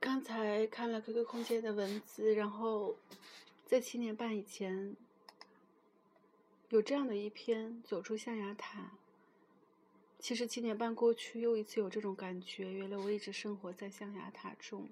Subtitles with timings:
[0.00, 2.96] 刚才看了 QQ 空间的文字，然后
[3.66, 4.96] 在七年半以前
[6.70, 8.80] 有这样的一篇《走出象牙塔》。
[10.18, 14.88] 其实七年半过去，又一次有这种感觉，原来我一直生活在象牙塔中，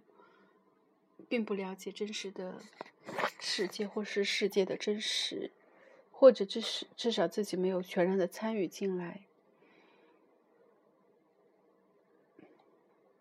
[1.27, 2.61] 并不了解真实的
[3.41, 5.51] 世界，或是世界的真实，
[6.11, 9.28] 或者至少至少自己没有全然的参与进来。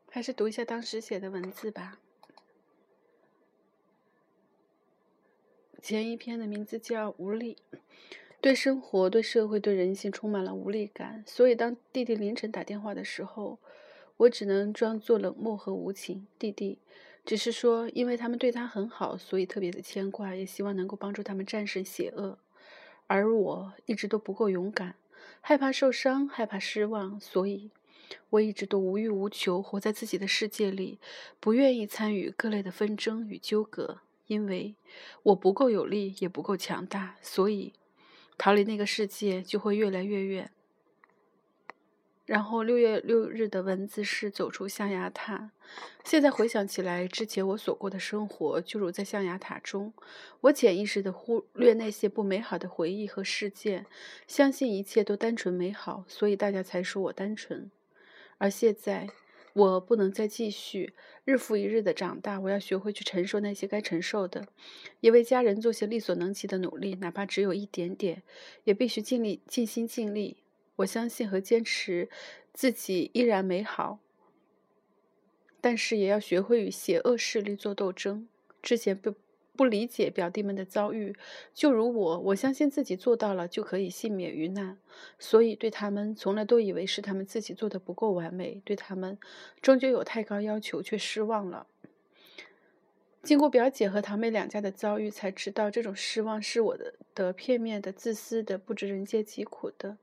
[0.09, 1.99] 还是读一下当时写的文字吧。
[5.81, 7.57] 前一篇的名字叫《无力》，
[8.41, 11.23] 对生活、对社会、对人性充满了无力感。
[11.25, 13.59] 所以，当弟弟凌晨打电话的时候，
[14.17, 16.27] 我只能装作冷漠和无情。
[16.39, 16.79] 弟弟
[17.23, 22.39] 只是说，因为他们对他很好，所以特别的牵挂，也希望能够帮助他们战胜邪恶。
[23.05, 24.95] 而我一直都不够勇敢，
[25.39, 27.69] 害怕受伤，害怕失望，所以。
[28.29, 30.99] 我一直都无欲无求，活在自己的世界里，
[31.39, 34.75] 不愿意参与各类的纷争与纠葛，因为
[35.23, 37.73] 我不够有力，也不够强大，所以
[38.37, 40.51] 逃离那个世界就会越来越远。
[42.25, 45.51] 然后六月六日的文字是走出象牙塔。
[46.03, 49.93] 现在回想起来，之前我所过的生活就如在象牙塔中，
[50.41, 53.85] 我潜意识的忽略那些不美好的回忆和事件，
[54.27, 57.71] 相信一切都单纯美好，所以大家才说我单纯。
[58.37, 59.09] 而现在，
[59.53, 60.93] 我不能再继续
[61.25, 62.39] 日复一日的长大。
[62.39, 64.47] 我要学会去承受那些该承受的，
[64.99, 68.21] 也为家人做些力所能及的努力，哪怕只有一点点，
[68.63, 70.37] 也必须尽力、尽心尽力。
[70.77, 72.09] 我相信和坚持
[72.53, 73.99] 自己依然美好，
[75.59, 78.27] 但是也要学会与邪恶势力做斗争。
[78.61, 79.15] 之前不。
[79.57, 81.15] 不理解表弟们的遭遇，
[81.53, 84.77] 就如我，我相信自己做到了就可以幸免于难，
[85.17, 89.17] 所以对他们从来都以为是他们自己做的不够完美，对他们
[89.61, 91.65] 终究有太高要求，却失望了。
[93.23, 99.97] 经过表姐和堂妹两家的遭遇，才知道这种失望是我的的片面的、自私的、不知人间疾苦的。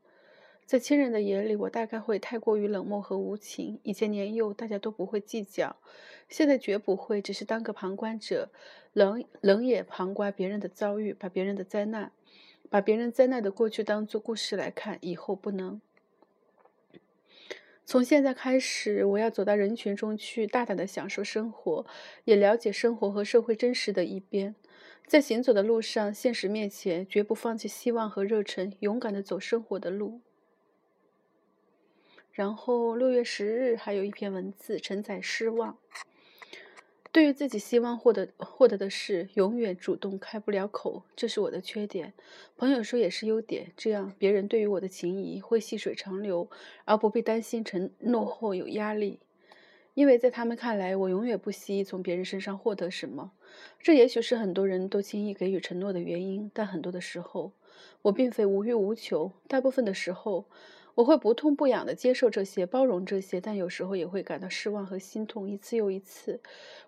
[0.67, 3.79] 在亲人的眼里，我大概会太过于冷漠和无情。
[3.83, 5.77] 以前年幼，大家都不会计较，
[6.29, 8.49] 现在绝不会，只是当个旁观者，
[8.95, 12.13] 冷冷眼旁观别人的遭遇，把别人的灾难，
[12.71, 14.99] 把别人灾难的过去当做故事来看。
[15.03, 15.81] 以后不能。
[17.85, 21.85] 从现在开始，我要走到人群中去，大胆的享受生活，
[22.25, 24.55] 也了解生活和社会真实的一边。
[25.07, 30.23] 在行走的路上，现实面前，绝不放弃希望和热忱，勇敢的走生活的路。
[32.35, 35.79] 然后六月十日还有一篇文字，承载失望。
[37.13, 42.13] 对于自己希望获得获得的事，永远主动开不了口，这是我的缺点。
[42.57, 46.51] 朋友说也是优点，这样别人对于我的情谊会细水长流，
[46.85, 49.21] 而不必担心承诺后有压力。
[49.95, 53.31] 因为在他们看来，我永远不惜从别人身上获得什么。
[53.79, 57.53] 这也许是很多人都轻易给予承诺的原因，但很多的时候，
[58.03, 59.31] 我并非无欲无求。
[59.47, 60.47] 大部分的时候。
[60.95, 66.41] 我会不痛不痒地接受这些，包容这些，但有时候也会感到失望和心痛，一次又一次。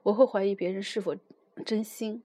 [0.05, 1.17] 我会怀疑别人是否
[1.65, 2.23] 真心。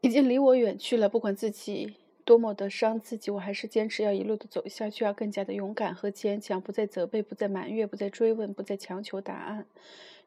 [0.00, 9.66] 已经离我远去了，不管自己多么的伤自己，我还是坚持要一路的走下去，要更加的勇敢和坚强，不再责备，不再埋怨，不再追问，不再强求答案。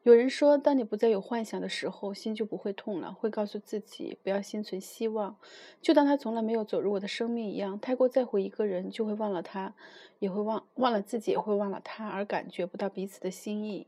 [0.04, 3.12] 有人说，当你不再有幻想的时候，心就不会痛了。
[3.12, 5.36] 会告诉自己不要心存希望，
[5.80, 7.78] 就当他从来没有走入我的生命一样。
[7.78, 9.74] 太过在乎一个人，就会忘了他，
[10.18, 13.86] 也会忘忘了自己，也会忘了他，而感觉不到彼此的心意。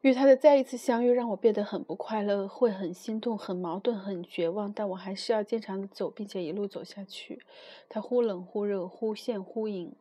[0.00, 4.72] 与他的再一次相遇，让我变得很不快乐，会很心痛，很矛盾，很绝望。
[4.72, 7.40] 但我还是要坚强的走，并且一路走下去。
[7.88, 9.92] 他忽冷忽热，忽现忽隐。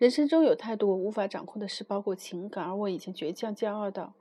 [0.00, 4.14] 人生中有太多我无法掌控的事，包括情感，而我已经倔强、骄傲到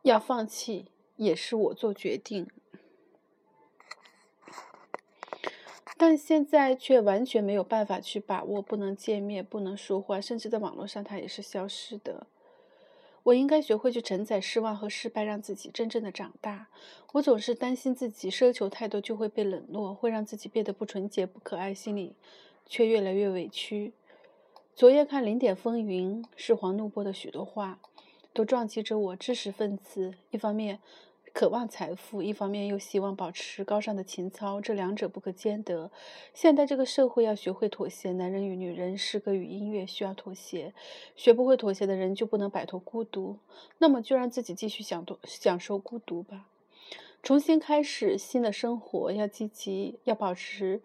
[0.00, 0.86] 要放弃，
[1.16, 2.48] 也是我做决定。
[5.98, 12.26] 但现在却完全没有办法去把握，不能见面，不能说话，甚至在网络上，它也是消失的。
[13.24, 16.68] 我应该学会去承载失望和失败，让自己真正的长大。
[17.12, 22.14] 我总是担心自己奢求太多就会被冷落，会让自己变得不纯洁、不可爱，心里
[22.64, 23.92] 却越来越委屈。
[24.80, 27.78] 昨夜看《零点风云》，是黄怒波的许多话，
[28.32, 29.14] 都撞击着我。
[29.14, 30.78] 知识分子一方面
[31.34, 35.90] 渴望财富，一方面又希望保持高尚的情操，这两者不可兼得。
[36.32, 40.72] 现在这个社会要学会妥协，男人与女人，诗歌与音乐需要妥协。
[41.14, 43.36] 学不会妥协的人就不能摆脱孤独，
[43.76, 46.46] 那么就让自己继续享多享受孤独吧。
[47.22, 50.80] 重新开始新的生活，要积极，要保持。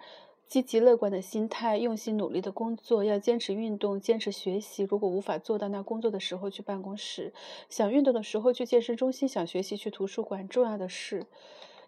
[0.55, 4.83] 积极乐观的心态，用心努力的工作，要坚持运动，坚持学习。
[4.83, 7.33] 如果无法做到，那工作的时候去办公室，
[7.67, 10.47] 想运动的时候去健身中心，想学习去图书馆。
[10.47, 11.25] 重要的是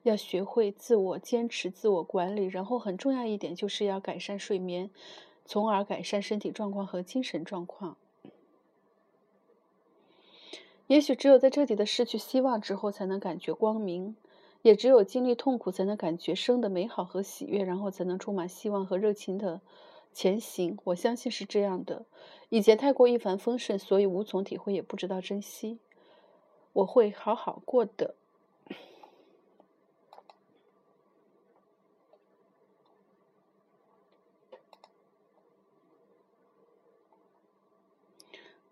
[0.04, 2.44] 要学会自我坚持、自我管理。
[2.48, 4.90] 然后很重要一点就是要改善睡眠，
[5.46, 7.96] 从而改善身体状况和精神状况。
[10.88, 14.18] 也许只有在彻底的失去希望之后，才能感觉光明。
[14.68, 19.62] 也只有经历痛苦，才能感觉生的美好和喜悦，然后才能充满希望和热情的
[20.12, 20.78] 前行。
[20.84, 22.06] 我相信是这样的。
[22.50, 25.80] 以前太过一帆风顺，所以无从体会，也不知道珍惜。
[26.74, 28.16] 我会好好过的。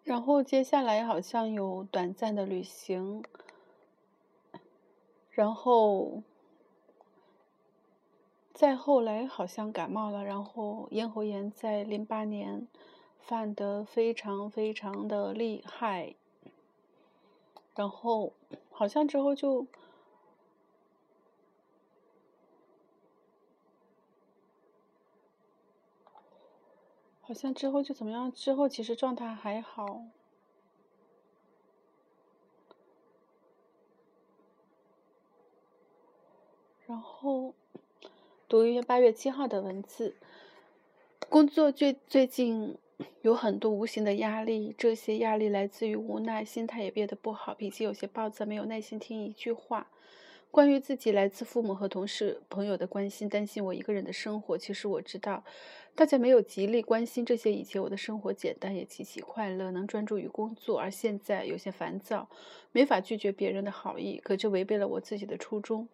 [0.03, 3.23] 然后接下来好像有短暂的旅行。
[5.35, 6.23] 然后，
[8.53, 12.65] 再后来好像感冒了，然后咽喉炎在零八年
[13.19, 16.15] 犯得非常非常的厉害，
[17.75, 18.31] 然后
[18.71, 19.67] 好像之后就，
[27.19, 28.31] 好像之后就怎么样？
[28.31, 30.05] 之后其实状态还好。
[36.95, 37.53] 然后
[38.47, 40.15] 读一八月七号的文字。
[41.27, 42.77] 工作最最近
[43.21, 49.89] 有很多无形的压力，这些压力来自于无奈，心态也变得不好，脾气有些暴躁，没有耐心听一句话。
[50.55, 54.57] 关于自己，来自父母和同事、朋友的关心，担心我一个人的生活。
[54.57, 55.43] 其实我知道。
[55.95, 60.79] 大家没有极力关心这些，以前我的生活简单也极其快乐，能专注于工作。
[60.79, 62.29] 而现在有些烦躁，
[62.71, 65.89] 没法拒绝别人的好意，可这违背了我自己的初衷。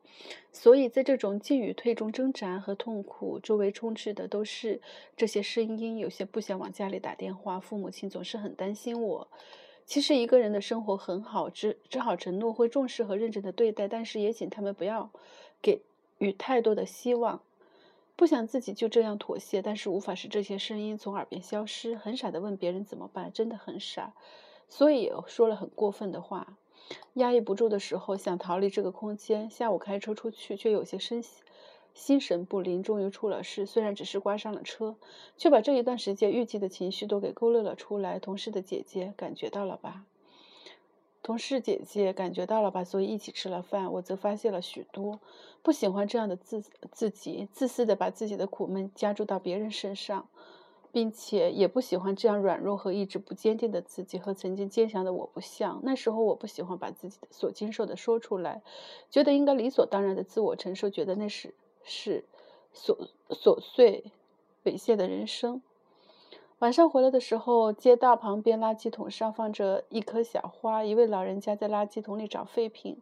[0.52, 4.80] 所以在这种进与退中挣扎和痛苦，周围充斥的都是
[5.18, 5.98] 这些声音。
[5.98, 9.28] 有些不想往家里打电话，父母亲总是很担心我。
[9.86, 15.10] 其实一个人的生活很好，只只好承诺会重视和认真的对待，但是也请他们不要
[15.62, 15.82] 给
[16.20, 17.42] 予太多的希望。
[18.16, 21.96] 不想自己就这样妥协，但是无法使这些声音从耳边消失。
[21.96, 24.14] 很傻的问别人怎么办，真的很傻，
[24.70, 26.56] 所以说了很过分的话。
[27.14, 29.50] 压抑不住的时候，想逃离这个空间。
[29.50, 31.24] 下午开车出去，却有些身
[31.94, 32.84] 心神不宁。
[32.84, 34.96] 终于出了事，虽然只是刮伤了车，
[35.38, 38.20] 却把这一段时间郁积的情绪都给勾勒了出来。
[38.20, 40.06] 同事的姐姐感觉到了吧？
[41.24, 43.94] 同事姐姐感觉到了吧，所以一起吃了饭。
[43.94, 45.20] 我则发泄了许多，
[45.62, 50.28] 不喜欢这样的自自己，自私的把自己的苦闷加注到别人身上，
[50.92, 55.80] 并且也不喜欢这样软弱和意志不坚定的自己和曾经坚强的我不像。
[55.84, 58.64] 那时候我不喜欢把自己所经受的说出来，
[59.12, 62.26] 觉得应该理所当然的自我承受，觉得那是是
[62.74, 64.12] 琐琐碎
[64.64, 65.62] 猥亵的人生。
[66.60, 70.84] 晚上回来的时候，街道旁边垃圾桶上放着一棵小花。
[70.84, 73.02] 一位老人家在垃圾桶里找废品。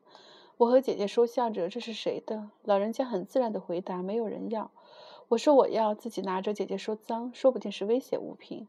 [0.55, 4.71] 我和姐姐说笑着：“这是谁的？”老人家很自然的回答：“没有人要。”
[5.29, 6.53] 我说：“我要。”自己拿着。
[6.53, 8.67] 姐姐说：“脏，说不定是危险物品。”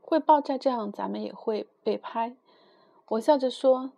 [0.00, 2.36] 会爆炸，这样咱们也会被拍。
[3.08, 3.92] 我笑着说。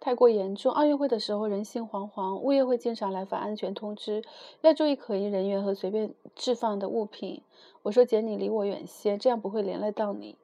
[0.00, 0.72] 太过严重。
[0.72, 4.24] 奥运会的时候人心惶惶，物业会经常来发安全通知，
[4.62, 7.42] 要注意可疑人员和随便置放的物品。
[7.82, 10.36] 我说姐，你离我远些，这样不会连累到你。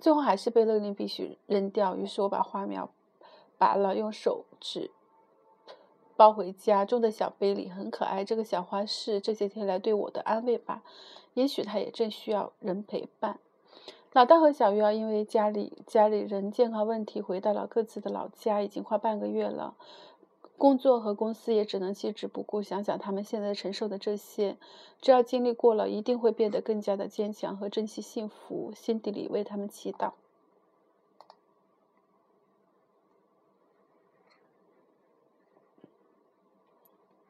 [0.00, 1.96] 最后还是被勒令必须扔掉。
[1.96, 2.90] 于是我把花苗
[3.56, 4.90] 拔了，用手指
[6.16, 8.24] 包回家，种在小杯里，很可爱。
[8.24, 10.82] 这个小花是这些天来对我的安慰吧？
[11.34, 13.38] 也许它也正需要人陪伴。
[14.14, 19.74] 老大和小鱼儿因为家里家里人健康问题回到了各自的老家，已经快半个月了。
[20.56, 22.62] 工作和公司也只能弃之不顾。
[22.62, 24.56] 想想他们现在承受的这些，
[25.00, 28.72] 只要经历过了，一定会变得更加的坚强和珍惜幸福。
[28.76, 30.12] 心底里为他们祈祷。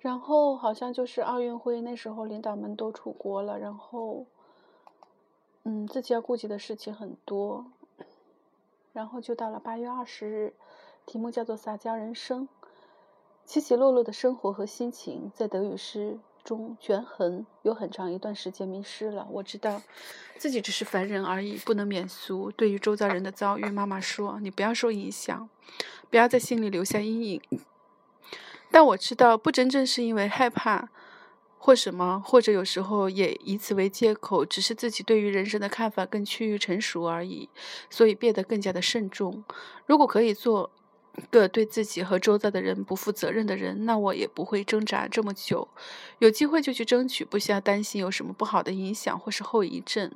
[0.00, 4.26] 然后好像就是奥运会那时候，领导们都出国了，然后。
[5.64, 7.64] 嗯，自己要顾及的事情很多，
[8.92, 10.52] 然后就到了八月二十日，
[11.06, 12.46] 题目叫做“撒娇人生”，
[13.46, 19.26] 起起落落的生活和心情在德语诗中权衡，有很长一段时间迷失了。
[19.30, 19.80] 我知道
[20.36, 22.50] 自己只是凡人而已，不能免俗。
[22.50, 25.48] 对于周遭人的遭遇，妈妈说：“你不要受影响，
[26.10, 27.42] 不要在心里留下阴影。”
[28.70, 30.90] 但我知道，不真正是因为害怕。
[31.64, 37.48] 或什么，或者有时候也以此为借口，只是自己对于人生的看法更趋于成熟而已，
[37.88, 39.42] 所以变得更加的慎重。
[39.86, 40.70] 如果可以做，
[41.30, 45.66] 个对自己和周遭的人不负责任的人，那我也不会挣扎这么久。
[46.18, 50.12] 有机会就去争取，不需要担心有什么不好的影响或是后遗症。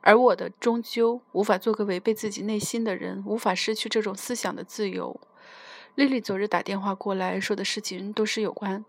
[0.00, 5.20] 而我的终究无法做个违背自己内心的人，无法失去这种思想的自由。
[5.94, 8.84] 丽丽昨日打电话过来说的事情都是有关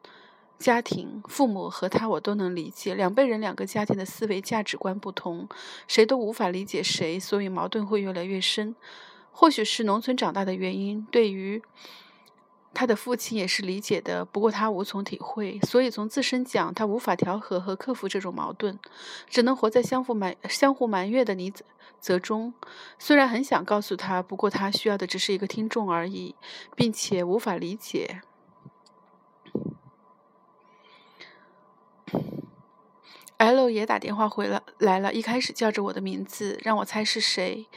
[0.64, 2.96] 家庭、父母和他，我都能理解。
[2.96, 5.50] 两辈人、两个家庭的思维价值观不同，
[5.90, 8.74] 谁都无法理解谁，所以矛盾会越来越深。
[9.34, 11.62] 或许是农村长大的原因，对于
[12.74, 18.80] 他的父亲也是理解的，不过他无从体会，所以从自身讲，他无法调和和克服这种矛盾，
[19.28, 21.52] 只能活在相互埋相互埋怨的泥
[22.00, 22.54] 泽中。
[22.98, 26.36] 虽然很想告诉他，不过他需要的只是一个听众而已，
[26.74, 28.22] 并且无法理解。
[33.44, 37.68] L 也打电话回了来了，一开始叫着我的名字，让我猜是谁。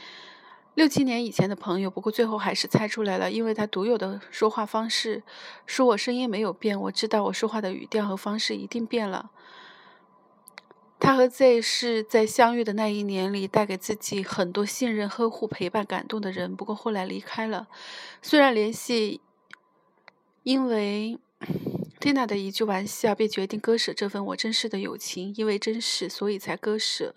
[0.75, 5.23] 六七年以前的朋友，不过最后还是猜出来了，因为他独有的说话方式。
[5.65, 9.31] 说我声音没有变，我知道我说话的语调和方式一定变了。
[10.99, 17.67] 他和 Z 是在相遇的那一年里带给自己很多信任、呵护、陪伴、感动的人，不过后来离开了。
[18.21, 19.19] 虽然联系，
[20.43, 21.19] 因为
[22.07, 27.13] 谢娜的一句玩笑，便决定割舍这份我真实的友情，因为真实，所以才割舍。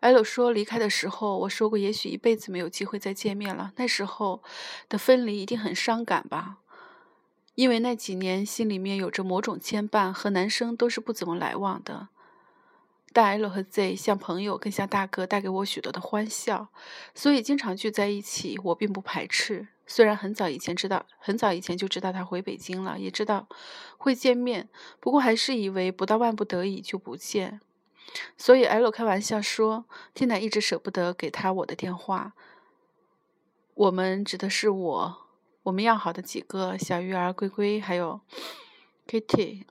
[0.00, 3.72] 艾洛说：“离开的时候，我说过，也许一辈子没有机会再见面了。
[3.76, 4.42] 那时候
[4.90, 6.58] 的分离一定很伤感吧？
[7.54, 12.08] 因为那几年心里面有着某种牵绊，和男生都是不怎么来往的。
[13.18, 16.68] 但 L 和 Z 像朋友，更像大哥，带给我许多的欢笑，
[17.16, 19.66] 所以经常聚在一起，我并不排斥。
[19.88, 23.48] 虽然很早以前知道，很早以前就知道他回北京了，也知道
[23.96, 24.68] 会见面，
[25.00, 27.60] 不过还是以为不到万不得已就不见。”
[28.38, 32.34] 所以，L 开玩笑说，Tina 一直舍不得给他我的电话。
[33.74, 35.16] 我们指的是我，
[35.64, 38.20] 我们要好的几个小鱼儿、龟龟，还有
[39.08, 39.64] Kitty。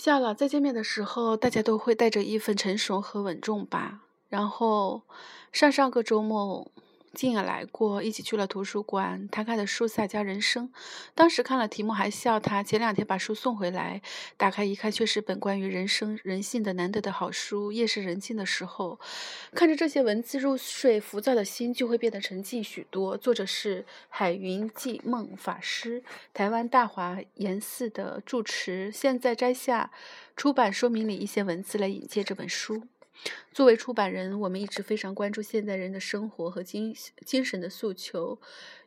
[0.00, 4.00] 笑了，再见面的时候，大家都会带着一份成熟和稳重吧。
[4.30, 5.02] 然后，
[5.52, 6.72] 上上个周末。
[7.12, 9.28] 静也来过，一起去了图书馆。
[9.30, 10.68] 他看的书《萨迦人生》，
[11.14, 12.62] 当时看了题目还笑他。
[12.62, 14.00] 前两天把书送回来，
[14.36, 17.72] 打开一看，却是本关于人生人性的难得的好书。
[17.72, 19.00] 夜深人静的时候，
[19.54, 23.16] 看着这些文字入睡，浮躁的心就会变得沉静许多。
[23.16, 26.02] 作者是海云寂梦法师，
[26.32, 28.90] 台湾大华严寺的住持。
[28.92, 29.90] 现在摘下
[30.36, 32.82] 出版说明里一些文字来引介这本书。
[33.52, 36.94] 作为出版人，我们一直非常关注现代人的生活和精
[37.26, 38.38] 精神的诉求，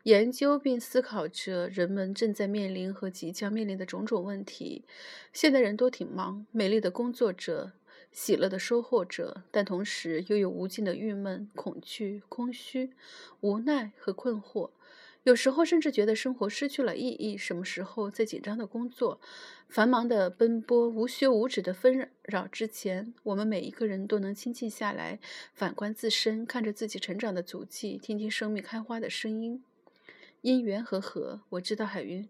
[0.04, 4.86] 研究并思考着人们正在面临和即将面临的种种问题。
[5.34, 7.74] 现代人都挺忙，美丽的工作者，
[8.12, 12.92] 喜乐的收获者，但同时又有无尽的郁闷、恐惧、空虚、
[13.42, 14.72] 无奈和困惑。
[15.24, 17.38] 有时候甚至觉得生活失去了意义。
[17.38, 19.22] 什么时候在紧张的工作、
[19.70, 25.20] 繁忙的奔波、无休无止的纷扰之前，我们每一个人都能清静下来，
[25.53, 29.63] 反观自身，看着自己成长的足迹，听听生命开花的声音？
[30.42, 32.27] 因缘和合，我知道海云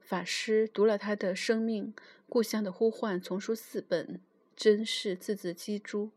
[0.00, 1.94] 法师读了他的《生命
[2.28, 4.20] 故乡的呼唤》丛书四本，
[4.56, 6.10] 真是字字玑珠，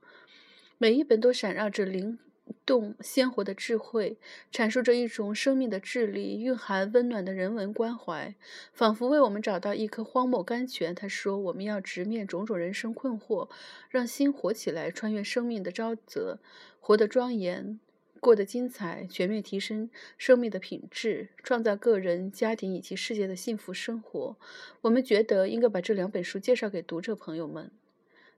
[0.80, 2.18] 每一本都闪耀着灵。
[2.66, 4.18] 动鲜活的智慧，
[4.52, 8.36] 阐述着一种生命的智力，蕴含温暖的人文关怀，
[8.74, 10.94] 仿佛为我们找到一颗荒漠甘泉。
[10.94, 13.50] 他说：“我们要直面种种人生困惑，
[13.90, 16.40] 让心活起来，穿越生命的沼泽，
[16.80, 17.80] 活得庄严，
[18.20, 24.38] 过得精彩，全面提升生命的品质，创造个人、家庭以及世界的幸福生活。”
[24.82, 27.72] 我们觉得应该把这两本书介绍给读者朋友们。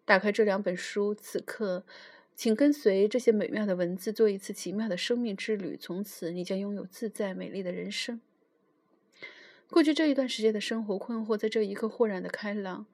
[0.06, 1.84] 打开这两本书，此刻。
[2.38, 5.76] 请跟随这些美妙的文字，做一次奇妙的生命之旅。
[5.76, 8.22] 从此，你将拥有自在美丽的人生。
[9.72, 12.86] 过去这一段时间的生活困惑，在这一刻豁然的开朗。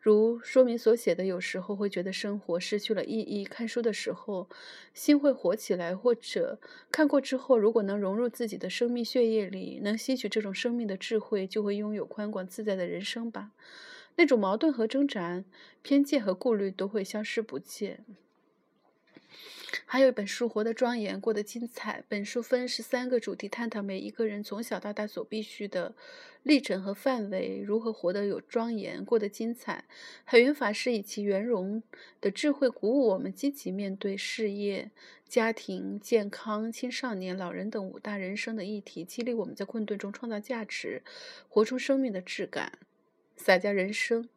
[0.00, 3.44] 如说明所写的，有时候会觉得生活失去了意义。
[3.44, 4.48] 看书的时候，
[4.92, 6.58] 心会活起来；或者
[6.90, 13.52] 看过之后，如果能融入自己的生命血液里，能吸取这种生命的智慧，就会拥有宽广自在的人生吧。
[14.16, 15.44] 那种矛盾和挣扎、
[15.82, 18.04] 偏见和顾虑都会消失不见。
[19.86, 22.00] 还有一本书《活得庄严，过得精彩》。
[22.08, 25.94] 本书分十三个主题，探讨每一个人从小到大所必须的
[26.42, 29.84] 历程和范围，如何活得有庄严，过得精彩。
[30.24, 31.82] 海云法师以其圆融
[32.20, 34.90] 的智慧，鼓舞我们积极面对事业、
[35.28, 41.02] 家庭、健康、青少年、老人等五大人生的议题，激励我们在困顿中创造价值，
[41.48, 42.78] 活出生命的质感。
[43.36, 44.28] 洒家人生。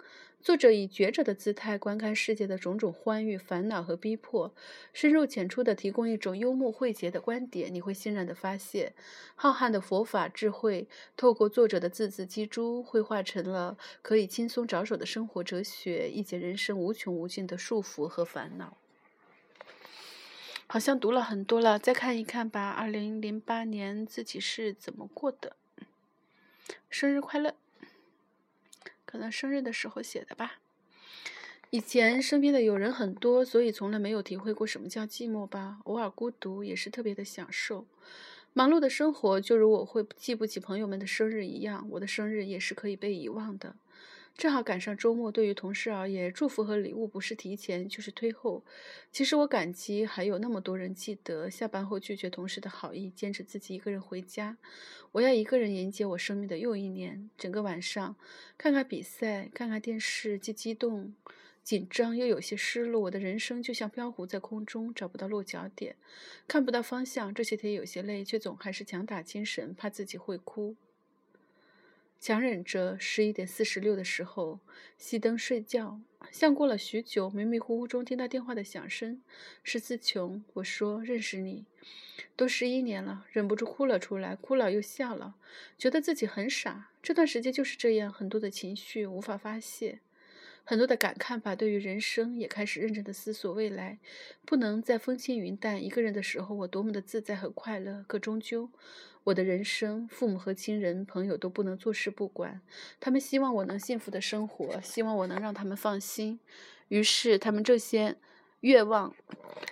[0.45, 4.53] 作者以觉者的姿态观看世界的种种欢愉、烦恼和逼迫，
[4.93, 7.73] 深入浅出地提供一种幽默诙谐的观点。
[7.73, 8.93] 你会欣然地发现，
[9.33, 10.87] 浩瀚的佛法智慧
[11.17, 18.77] 透过作者的字字机珠，绘画成了可以轻松着手的生活哲学，一解人生无穷无尽的束缚和烦恼。
[20.67, 22.69] 好像读了很多了，再看一看吧。
[22.69, 25.55] 二零零八年自己是怎么过的？
[26.91, 27.55] 生日快乐！
[29.15, 30.59] 可能生日的时候写的吧。
[31.69, 35.77] 以前身边的友人很多，所以从来没有体会过什么叫寂寞吧。
[35.85, 37.87] 偶尔孤独也是特别的享受。
[38.51, 43.77] 忙碌的生活就如我会记不起朋友们的生日一样，我的生日也是可以被遗忘的。
[44.37, 48.65] 正好赶上周末，对于同事而言，祝福和礼物不是提前就是推后。
[49.09, 54.57] 其实我感激还有那么多人记得下班后拒绝同事的好意，坚持自己一个人回家。
[55.13, 57.29] 我要一个人迎接我生命的又一年。
[57.37, 58.17] 整个晚上，
[58.57, 61.15] 看看比赛，看看电视，既激动、
[61.63, 63.03] 紧张，又有些失落。
[63.03, 65.95] 我的人生就像漂浮在空中，找不到落脚点，
[66.45, 67.33] 看不到方向。
[67.33, 70.75] 这些天有些累，却总还是强打精神，怕自己会哭。
[72.19, 74.59] 强忍着十一点四十六的时候
[74.99, 75.99] 熄灯睡觉，
[76.31, 79.21] 像过了许久，迷迷糊糊中听到电话的响声，
[79.61, 80.43] 是自穷。
[80.53, 81.65] 我说认识你，
[82.35, 85.35] 都十一年了，忍不住哭了出来，哭了又笑了，
[85.77, 86.89] 觉得自己很傻。
[87.03, 89.99] 这段时间就是这样，很多的情绪无法发泄，
[90.65, 91.55] 很多的感慨吧。
[91.55, 93.99] 对于人生，也开始认真的思索未来，
[94.45, 95.81] 不能再风轻云淡。
[95.81, 98.69] 一个人的时候，我多么的自在和快乐，可终究。
[99.25, 102.61] 我的人生，父母和亲人、朋友都不能坐视不管。
[102.99, 106.39] 他们希望我能幸福的生活，希望我能让他们放心。
[106.89, 108.17] 于是，他们这些
[108.65, 109.13] 愿望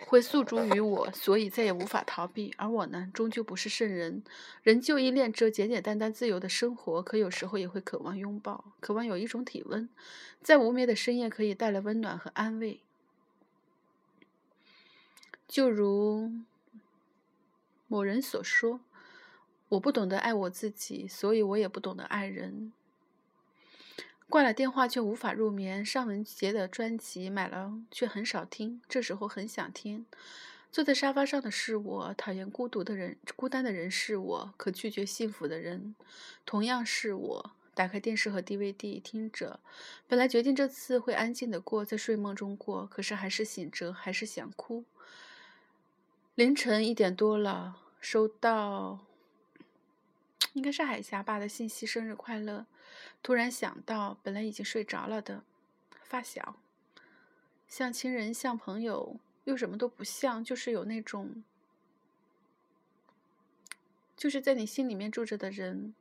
[0.05, 2.53] 会诉诸于我，所以再也无法逃避。
[2.57, 4.23] 而我呢，终究不是圣人，
[4.61, 7.01] 仍旧依恋着简简单单、自由的生活。
[7.01, 9.89] 可有时候也会渴望拥抱，渴望有一种体温，
[10.41, 12.81] 在无眠的深夜可以带来温暖和安慰。
[15.47, 16.31] 就如
[17.87, 18.79] 某人所说。
[19.69, 22.71] 我不懂得爱我自己，所以我也不懂得爱人。
[24.33, 25.85] 挂了电话却无法入眠。
[25.85, 30.07] 尚雯婕的专辑买了却很少听，这时候很想听。
[30.71, 35.93] 坐在沙发上的是我，讨厌孤独的人，孤单的人是我，可拒绝幸福的人
[36.47, 37.51] 同样是我。
[37.75, 39.59] 打开电视和 DVD 听着，
[40.07, 44.83] 本来决定这次会安静的过，在睡梦中过，可是还是醒着，还是想哭。
[46.33, 49.05] 凌晨一点多了，收到。
[50.53, 52.65] 应该是海霞爸的信息，生日快乐！
[53.21, 55.43] 突然想到，本来已经睡着了的
[56.03, 56.55] 发小，
[57.67, 61.43] 像亲人，像朋友，又什么都不像，就是有那种，
[64.15, 65.95] 就是在你心里面住着的人。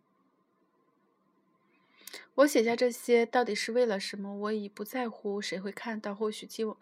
[2.34, 4.34] 我写下这些，到底是为了什么？
[4.34, 6.76] 我已不在乎谁会看到，或许希望。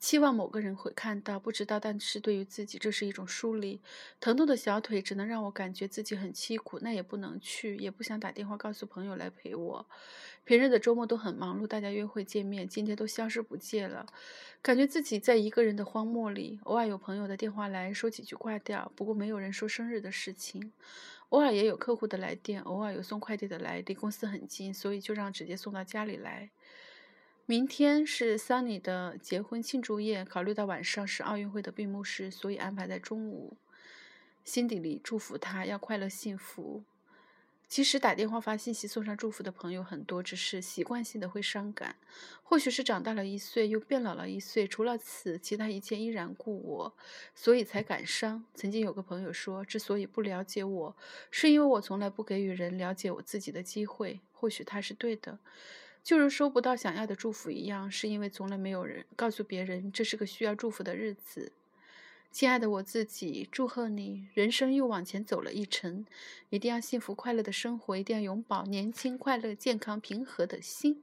[0.00, 3.80] 期望某个人会看到，不知道，但是对于自己，这是一种疏离。
[4.20, 9.86] 疼痛的小腿只能让我感觉自己很凄苦，那也不能去，也不想打电话告诉朋友来陪我。
[10.44, 14.06] 平日的周末都很忙碌，大家约会见面，今天都消失不见了，
[14.62, 16.60] 感觉自己在一个人的荒漠里。
[16.62, 20.72] 偶尔有朋友的电话来说几句挂掉，不过没有人说生日的事情。
[21.30, 26.50] 偶尔也有客户的来电，偶尔有送快递的来，离公司很近，所以就让直接送到家里来。
[27.50, 33.56] 明天是 Sunny 的结婚庆祝夜，考虑到晚上是奥运会的闭幕式，所以安排在中午。
[34.44, 36.82] 心底里祝福他要快乐幸福。
[37.66, 41.96] 其实打电话发信息送上祝福的朋友很多，只是习惯性的会伤感。
[42.42, 46.94] 或许是长大了一岁，又变老了一岁，除了此，其他一切依然故我，
[47.34, 48.44] 所以才感伤。
[48.54, 50.96] 曾经有个朋友说，之所以不了解我，
[51.30, 54.20] 是因为我从来不给予人了解我自己的机会。
[54.34, 55.38] 或许他是对的。
[56.02, 61.52] 就如收不到想要的祝福一样，是因为从来没有人告诉别人这是个需要祝福的日子。
[62.30, 66.06] 亲爱的我自己，祝贺你，人生又往前走了一程。
[66.50, 71.02] 一定要幸福快乐的生活，一定要永葆年轻、快乐、健康、平和的心。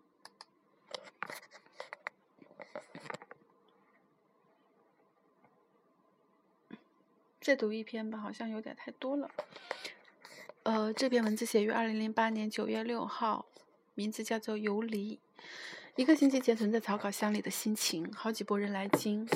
[7.41, 9.29] 再读一篇吧，好像有点太多了。
[10.63, 13.45] 呃，这篇文字写于二零零八年九月六号。
[13.95, 15.19] 名字叫做游离。
[15.95, 19.27] 一个星期前存在草稿箱里的心情，好几拨人来京，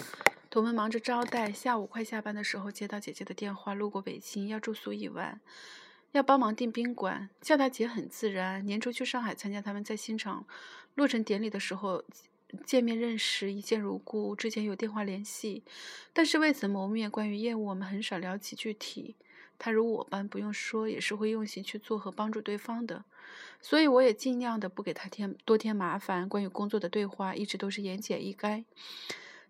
[0.50, 1.52] 同们忙着招待。
[1.52, 5.40] 下午快下班的时候，接到姐姐的电话，路过北京，要住宿一晚，
[6.12, 7.30] 要帮忙订宾馆。
[7.40, 8.66] 叫她姐很自然。
[8.66, 10.46] 年初去上海参加他们在新厂
[10.96, 12.04] 落成典礼的时候
[12.66, 14.36] 见面认识，一见如故。
[14.36, 15.64] 之前有电话联系，
[16.12, 17.10] 但是未曾谋面。
[17.10, 19.16] 关于业务，我们很少聊起具体。
[19.60, 23.04] 他如我般，不用说也是会用心去做和帮助对方的，
[23.62, 26.28] 所以我也尽量的不给他添多添麻烦。
[26.28, 28.64] 关于工作的对话一直都是言简意赅。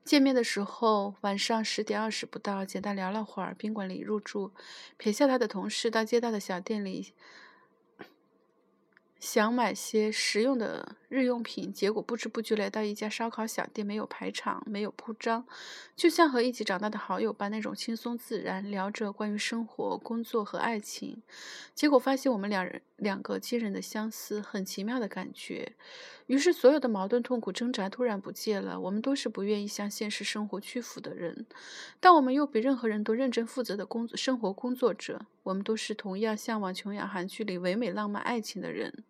[0.03, 4.51] 见面的时候，晚上十点二十不到，简单聊了会儿，宾馆里入住，
[4.97, 7.13] 撇下他的同事，到街道的小店里。
[9.19, 15.45] 想买些实用的日用品，结果不知不觉来到一家烧烤小店，没有排场，没有铺张，
[15.95, 21.21] 就像和一起长大的好友般那种轻松自然，聊着关于生活、工作和爱情。
[21.75, 25.73] 结果发现我们两人两个惊人的相似，很奇妙的感觉。
[26.27, 28.79] 于是所有的矛盾、痛苦、挣扎突然不见了。
[28.79, 31.45] 我们都是不愿意向现实生活屈服的人，
[31.99, 35.25] 但我们又比任何人都认真负责的工作生活工作者。
[35.43, 39.03] 我们都是同样向往琼瑶韩剧里唯美浪漫爱情的人。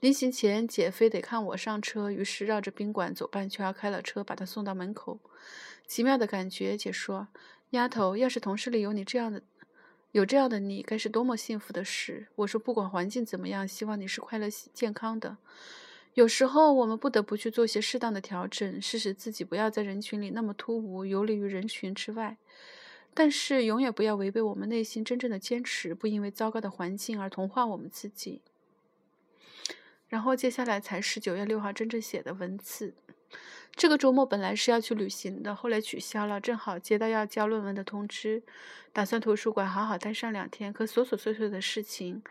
[0.00, 5.20] 临行前，姐非得看我上车，于是绕着宾馆走半圈，开了车把她送到门口。
[5.86, 7.28] 奇妙的感觉，姐说
[7.70, 9.42] ：“丫头，要是同事里有你这样的，
[10.12, 15.36] 有这样的你，该是多么幸福的事。”我说：“不管环境怎么样，希望你是快乐、健康的。
[16.14, 22.36] 有时候我们不得不去做些适当的调整，试使自己不要在人群里那么突兀，游离于人群之外。”
[23.12, 28.40] 但是永远不要违背我们内心真正的坚持，不因为糟糕的环境而同化我们自己。
[30.08, 32.94] 然后接下来才是九月六号真正写的文字。
[33.74, 38.42] 这个周末本来是要去旅行的，后来取消了，正好接到要交论文的通知，
[38.92, 40.72] 打算图书馆好好待上两天。
[40.72, 42.22] 可琐琐碎碎的事情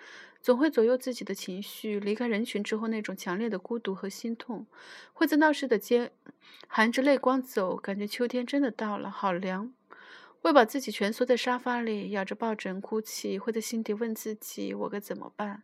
[0.41, 1.99] 总会左右自己的情绪。
[1.99, 4.67] 离开人群之后，那种强烈的孤独和心痛，
[5.13, 6.11] 会在闹市的街
[6.67, 9.73] 含着泪光走，感觉秋天真的到了，好凉。
[10.41, 15.63] 会把自己蜷缩在沙发里，咬着抱枕哭泣，会在心底问自己：我该怎么办？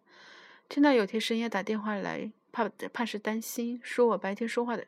[0.67, 4.85] 听到有天深夜打电话来，怕怕是担心，说我白天说话的，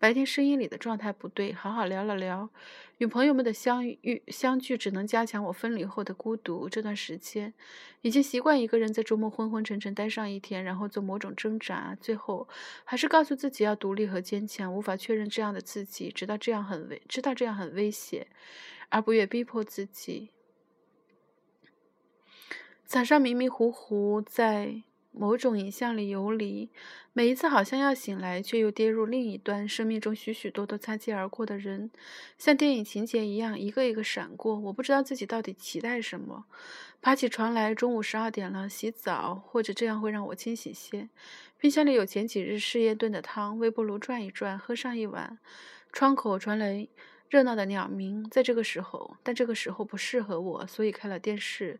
[0.00, 1.52] 白天声音里的状态不对。
[1.52, 2.48] 好好聊了聊，
[2.96, 6.70] 与朋友们的相遇相聚，只能加强我分离后的孤独。
[6.70, 7.52] 这段时间，
[8.00, 12.48] 已经习惯一个人在周末昏昏沉沉待上一天，然后做某种挣扎，最后
[12.84, 14.74] 还是告诉自己要独立和坚强。
[14.74, 18.26] 无法确认这样的自己，直到这样很危，知道这样很危险。
[18.88, 20.30] 而不愿逼迫自己。
[22.84, 24.82] 早上迷迷糊糊在
[25.12, 26.70] 某种影像里游离，
[27.12, 29.68] 每一次好像要醒来，却又跌入另一端。
[29.68, 31.90] 生命中许许多多擦肩而过的人，
[32.38, 34.58] 像电影情节一样，一个一个闪过。
[34.58, 36.44] 我不知道自己到底期待什么。
[37.02, 41.08] 爬起床来，中午十二点了，洗澡或者这样会让我清醒些。
[41.58, 45.38] 冰箱里有前几日试验炖的汤，微波炉转一转，喝上一碗。
[45.92, 46.86] 窗口传来。
[47.30, 51.78] 热闹的鸟鸣，在这个时候，但这个时候不适合我，所以开了电视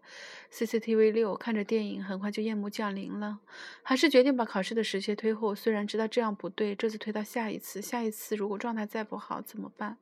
[0.53, 3.41] ，CCTV 六，看着电影，很快就夜幕降临了。
[3.83, 9.99] 还是决定把考试的时间推后，虽然知道这样不对，这次推到下一次，下一次如果状态再不好怎么办？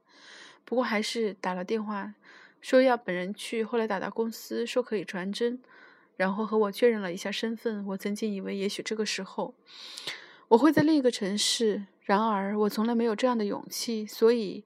[0.66, 2.12] 不过还是打了电话，
[2.60, 3.64] 说要本人去。
[3.64, 5.58] 后来打到公司，说可以传真，
[6.18, 7.86] 然后和我确认了一下身份。
[7.86, 9.54] 我曾经以为，也许这个时候
[10.48, 14.64] 我会在另一个城市，然而我从来没有这样的勇气，所以。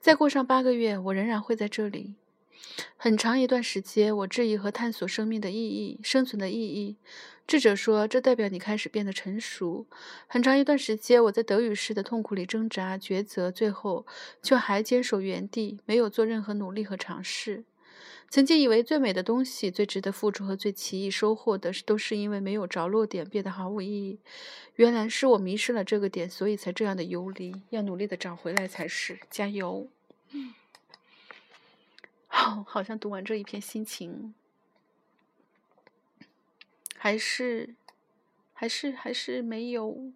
[0.00, 2.14] 再过上八个月，我仍然会在这里。
[2.96, 6.96] 很长一段时间，我质疑和探索生命的意义、生存的意义。
[7.46, 9.86] 智者说，这代表你开始变得成熟。
[10.26, 14.06] 很长一段时间，我在德语式的痛苦里挣扎、抉择，最后
[14.42, 17.64] 却还坚守原地，没有做任何努力和尝试。
[18.30, 24.18] 曾经以为最美的东西、最值得付出和最奇异收获的，都是因为没有着落点，变得毫无意义。
[24.76, 27.62] 原来是我迷失了这个点，所以才这样的游离。
[27.70, 29.18] 要努力的找回来才是。
[29.30, 29.88] 加油！
[32.26, 34.34] 好，好像读完这一篇心情，
[36.96, 37.74] 还是，
[38.52, 40.12] 还是，还是没有，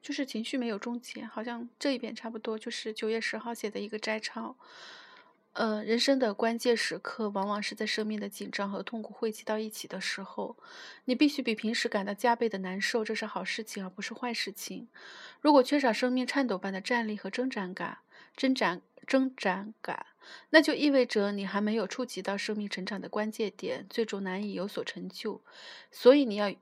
[0.00, 1.22] 就是情绪没有终结。
[1.26, 4.56] 好像这一遍差不多就是九月十号写的一个摘抄。
[5.52, 10.56] 呃，人生的关键时刻，往往是在生命的紧张和痛苦汇集到一起的时候，
[11.06, 14.88] 你必须比平时感到加倍的难受，这是好事情，而不是坏事情。
[15.40, 17.98] 如果缺少生命颤抖般的站立和挣扎感，
[18.36, 20.06] 挣扎挣扎感，
[20.50, 25.42] 那就意味着你还没有触及到生命成长的关键点，最终难以有所成就。
[25.90, 26.54] 所以你要，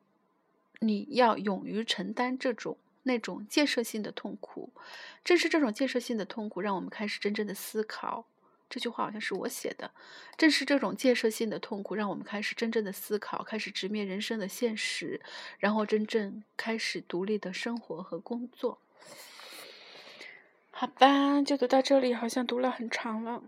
[0.81, 4.73] 你要勇于承担这种那种建设性的痛苦。
[5.23, 8.25] 正是这种建设性的痛苦，让我们开始真正的思考。
[8.69, 9.91] 这句话好像是我写的。
[10.37, 15.21] 正是这种建设性的痛苦，让我们开始真正的思考，开始直面人生的现实，
[15.59, 18.79] 然后真正开始独立的生活和工作。
[20.71, 23.43] 好吧，就读到这里，好像读了很长了。